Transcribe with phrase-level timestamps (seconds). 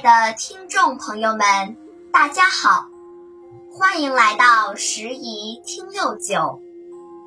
[0.00, 1.76] 的听众朋友们，
[2.10, 2.86] 大家好，
[3.70, 6.62] 欢迎来到十宜听六九。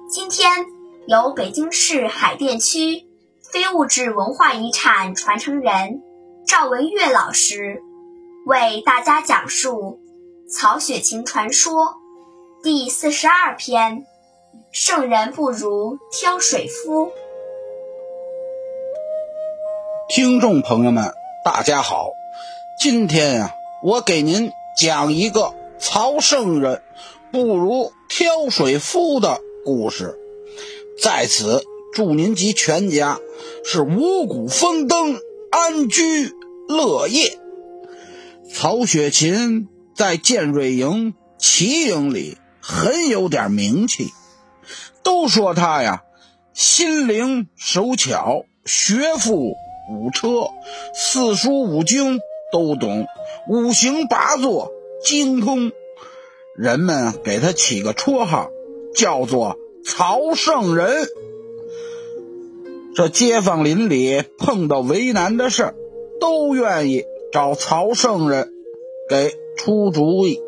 [0.10, 0.66] 今天
[1.06, 3.06] 由北京市海淀区
[3.44, 6.02] 非物质文化遗产传承人
[6.48, 7.84] 赵文月老师
[8.48, 10.00] 为大家讲述
[10.52, 11.74] 《曹雪芹传说》
[12.64, 14.08] 第四十二篇：
[14.72, 17.12] 圣人不如挑水夫。
[20.10, 21.14] 听众朋友们，
[21.46, 22.10] 大家好，
[22.80, 26.82] 今天呀，我给您讲一个曹圣人
[27.32, 30.18] 不如挑水夫的故事。
[31.02, 31.64] 在此
[31.94, 33.20] 祝您及全家
[33.64, 35.18] 是五谷丰登，
[35.52, 36.34] 安居
[36.68, 37.38] 乐业。
[38.52, 44.10] 曹雪芹在建瑞营、齐营里很有点名气，
[45.04, 46.04] 都说他呀，
[46.54, 49.54] 心灵手巧，学富。
[49.92, 50.48] 五车、
[50.96, 52.22] 四书五经
[52.54, 53.08] 都懂，
[53.50, 54.72] 五行八作
[55.04, 55.74] 精通。
[56.56, 58.52] 人们给他起个绰号，
[58.96, 61.08] 叫做曹圣人。
[62.96, 65.74] 这街坊邻里碰到为难的事，
[66.22, 68.54] 都愿意找曹圣人
[69.10, 70.40] 给出主意。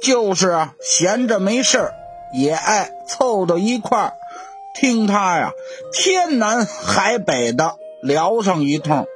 [0.00, 1.94] 就是，闲着没事儿，
[2.32, 4.12] 也爱凑到一块儿，
[4.80, 5.52] 听他呀，
[5.92, 7.74] 天南海北的。
[8.00, 9.08] 聊上一通，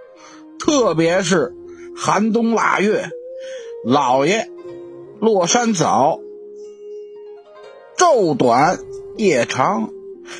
[0.58, 1.55] 特别是
[1.97, 3.11] 寒冬腊月，
[3.85, 4.48] 老爷
[5.21, 6.21] 落山早，
[7.97, 8.79] 昼短
[9.17, 9.91] 夜长，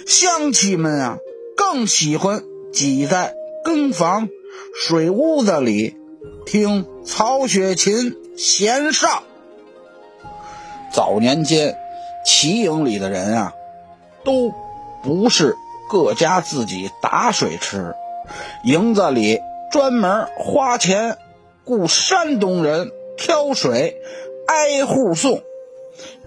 [0.07, 1.19] 乡亲们啊
[1.57, 2.43] 更喜欢
[2.73, 4.29] 挤在更房
[4.75, 5.97] 水屋子里
[6.47, 9.23] 听曹雪芹闲上。
[10.93, 11.77] 早年间，
[12.27, 13.53] 齐营里的人啊，
[14.25, 14.53] 都
[15.03, 15.55] 不是
[15.89, 17.95] 各家自己打水吃。
[18.65, 21.19] 营子里专门花钱
[21.65, 23.97] 雇山东人挑水，
[24.47, 25.43] 挨户送。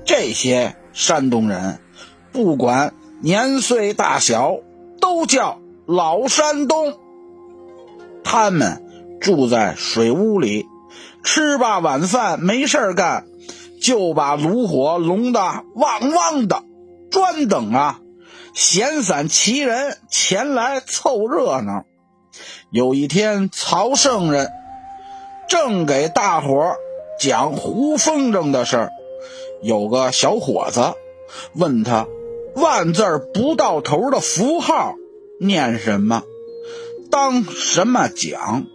[0.06, 1.80] 这些山东人
[2.32, 4.58] 不管年岁大小，
[5.02, 6.98] 都叫老山东。
[8.24, 8.84] 他们
[9.20, 10.66] 住在水屋里，
[11.24, 13.26] 吃罢晚饭没事干，
[13.82, 15.40] 就把炉火拢得
[15.76, 16.64] 旺旺的，
[17.10, 18.00] 专等啊
[18.54, 21.84] 闲散齐人前来凑热闹。
[22.70, 24.50] 有一天，曹圣人
[25.48, 26.76] 正给大伙
[27.20, 28.92] 讲胡风筝的事儿，
[29.62, 30.94] 有个小伙子
[31.54, 32.08] 问他
[32.56, 34.96] 万字不到头的符号
[35.40, 36.24] 念什么，
[37.12, 38.66] 当什么讲？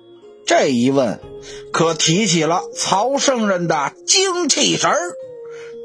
[0.47, 1.21] 这一问，
[1.73, 4.99] 可提起了曹圣人的精气神儿。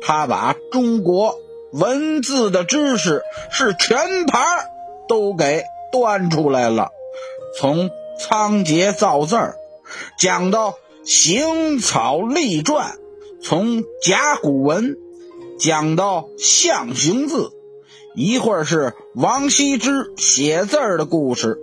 [0.01, 1.35] 他把中国
[1.71, 4.43] 文字的知识是全盘
[5.07, 6.89] 都给端出来了。
[7.59, 9.57] 从仓颉造字儿
[10.17, 12.95] 讲到行草隶篆，
[13.41, 14.97] 从甲骨文
[15.59, 17.51] 讲到象形字，
[18.15, 21.59] 一会儿是王羲之写字儿的故事，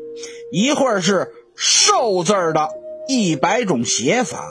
[0.50, 2.68] 一会儿是寿字儿的
[3.08, 4.44] 一百种写法。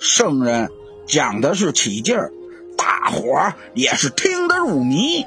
[0.00, 0.70] 圣人
[1.06, 2.32] 讲的是起劲儿，
[2.76, 5.24] 大伙儿也是听得入迷。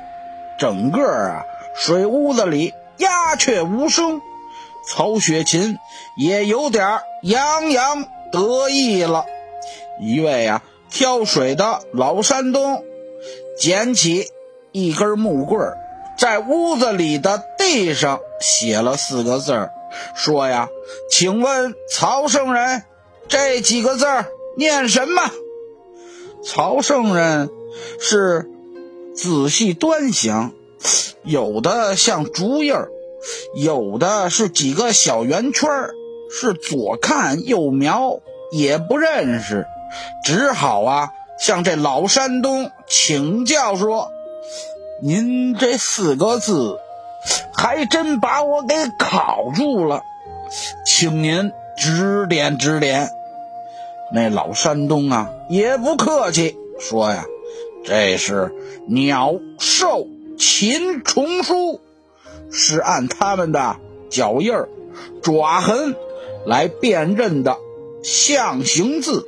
[0.59, 1.41] 整个啊，
[1.75, 4.21] 水屋子里鸦雀无声。
[4.87, 5.77] 曹雪芹
[6.17, 9.25] 也有点洋洋得意了。
[10.01, 12.83] 一位啊挑水的老山东
[13.59, 14.27] 捡起
[14.71, 15.73] 一根木棍，
[16.17, 19.69] 在屋子里的地上写了四个字
[20.15, 20.67] 说呀
[21.09, 22.83] ：“请问曹圣人，
[23.27, 24.05] 这几个字
[24.57, 25.31] 念什么？”
[26.43, 27.49] 曹圣人
[27.99, 28.49] 是
[29.15, 30.51] 仔细端详，
[31.23, 32.89] 有的像竹叶儿。
[33.55, 35.69] 有的是几个小圆圈
[36.31, 38.19] 是左看右瞄
[38.51, 39.65] 也不认识，
[40.23, 44.11] 只好啊向这老山东请教说
[45.01, 46.79] ：“您这四个字
[47.53, 50.01] 还真把我给考住了，
[50.85, 53.09] 请您指点指点。”
[54.13, 57.25] 那老山东啊也不客气，说呀
[57.85, 58.53] ：“这是
[58.87, 60.07] 鸟兽
[60.37, 61.79] 禽虫书。”
[62.55, 63.77] 是按他们的
[64.09, 64.69] 脚印儿、
[65.23, 65.95] 爪痕
[66.45, 67.57] 来辨认的
[68.03, 69.27] 象形字，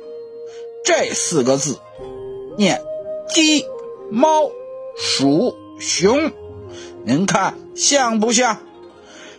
[0.84, 1.80] 这四个字
[2.56, 2.80] 念
[3.28, 3.66] 鸡、
[4.12, 4.48] 猫、
[4.96, 6.30] 鼠、熊，
[7.04, 8.58] 您看像不像？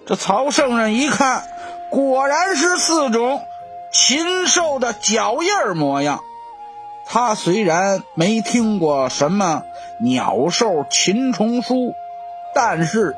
[0.05, 1.43] 这曹圣人一看，
[1.89, 3.41] 果然是四种
[3.93, 6.21] 禽兽的脚印儿模样。
[7.05, 9.63] 他虽然没听过什么
[10.01, 11.93] 鸟兽禽虫书，
[12.53, 13.15] 但是。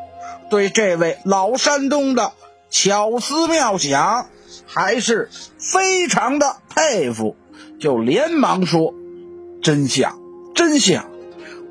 [0.50, 2.34] 对这位老山东的
[2.69, 4.28] 巧思妙想
[4.66, 7.36] 还是非常的佩服，
[7.80, 8.94] 就连忙说
[9.62, 10.19] ：“真像，
[10.56, 11.10] 真像，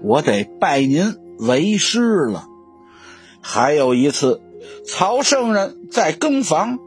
[0.02, 2.46] 我得拜您为师了。”
[3.42, 4.40] 还有一次，
[4.86, 6.78] 曹圣人在更房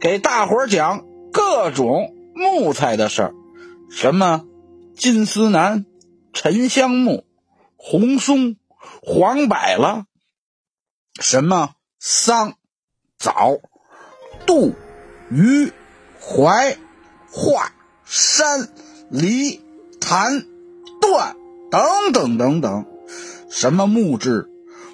[0.00, 3.34] 给大伙儿讲各种木材的事儿，
[3.90, 4.44] 什么
[4.96, 5.86] 金丝楠、
[6.32, 7.24] 沉香木、
[7.76, 8.56] 红松、
[9.02, 10.04] 黄柏了，
[11.20, 12.54] 什么桑、
[13.18, 13.60] 枣、
[14.46, 14.74] 杜、
[15.30, 15.72] 榆、
[16.18, 16.76] 槐、
[17.30, 17.70] 桦、
[18.04, 18.68] 山、
[19.08, 19.60] 梨、
[20.00, 20.46] 檀、
[21.00, 21.34] 椴
[21.70, 22.86] 等等等等，
[23.48, 24.48] 什么木质、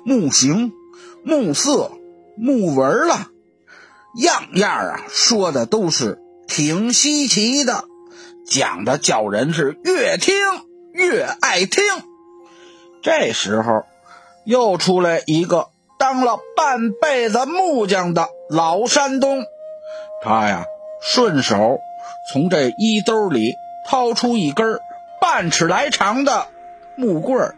[0.04, 0.72] 木形。
[1.28, 1.90] 木色、
[2.36, 3.32] 木纹了，
[4.14, 7.82] 样样啊，说的都是挺稀奇的，
[8.46, 10.36] 讲的叫人是越听
[10.92, 11.82] 越爱听。
[13.02, 13.86] 这时候，
[14.44, 19.44] 又出来一个当了半辈子木匠的老山东，
[20.22, 20.64] 他呀，
[21.02, 21.78] 顺手
[22.32, 23.54] 从这衣兜里
[23.88, 24.78] 掏出一根
[25.20, 26.46] 半尺来长的
[26.96, 27.54] 木棍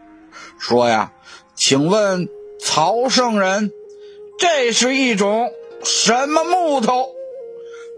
[0.59, 1.11] 说呀
[1.55, 2.27] ：“请问。”
[2.61, 3.71] 曹圣人，
[4.37, 5.49] 这是一种
[5.81, 7.07] 什么木头？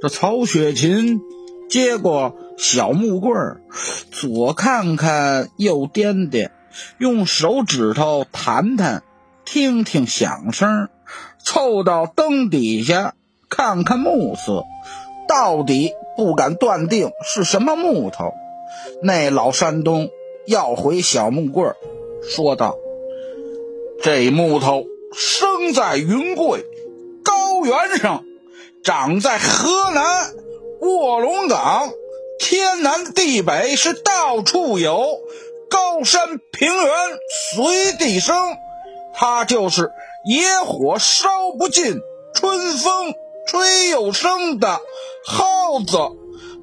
[0.03, 1.19] 这曹雪芹
[1.67, 3.61] 接过小木棍儿，
[4.11, 6.51] 左看看，右掂掂，
[6.99, 9.01] 用手指头弹弹，
[9.53, 10.87] 听听响声，
[11.43, 13.15] 凑到灯底下
[13.49, 14.63] 看看木色，
[15.27, 18.31] 到底不敢断定是什么木头。
[19.03, 20.09] 那老山东
[20.47, 21.75] 要回小木棍儿，
[22.23, 22.77] 说道。
[24.01, 26.63] 这木头生在云贵
[27.21, 28.23] 高原上，
[28.85, 30.33] 长在河南
[30.79, 31.91] 卧龙岗，
[32.39, 35.19] 天南地北是到处有，
[35.69, 36.93] 高山平原
[37.53, 38.33] 随地生。
[39.13, 39.91] 它就是
[40.25, 41.99] 野火烧不尽，
[42.33, 43.13] 春风
[43.47, 44.79] 吹又生的
[45.25, 45.97] 蒿子。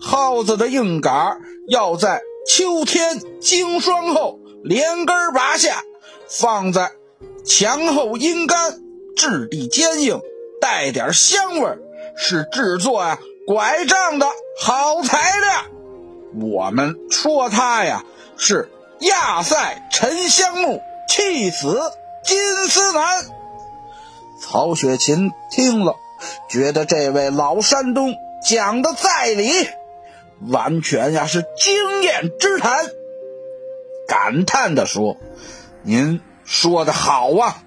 [0.01, 5.83] 蒿子的硬杆要在秋天经霜后连根拔下，
[6.29, 6.93] 放在。
[7.45, 8.79] 墙后阴干，
[9.17, 10.21] 质地坚硬，
[10.61, 11.79] 带点香味
[12.17, 14.27] 是制作呀拐杖的
[14.61, 15.65] 好材料。
[16.41, 18.05] 我们说它呀
[18.37, 18.71] 是
[19.01, 21.81] 亚塞沉香木，气子
[22.29, 22.39] 金
[22.69, 23.25] 丝楠。
[24.39, 25.97] 曹雪芹听了，
[26.51, 28.15] 觉得这位老山东
[28.47, 29.51] 讲的在理，
[30.47, 32.85] 完全呀是经验之谈，
[34.07, 35.17] 感叹地说
[35.83, 37.63] ：“您。”说的好啊！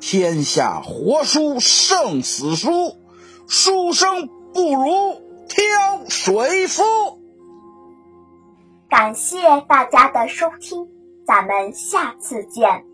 [0.00, 2.96] 天下活书胜死书，
[3.46, 5.64] 书生不如挑
[6.08, 6.82] 水夫。
[8.88, 9.36] 感谢
[9.68, 10.88] 大家的收听，
[11.26, 12.86] 咱们下次见。